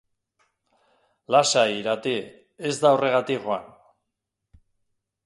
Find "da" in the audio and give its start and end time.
2.87-2.93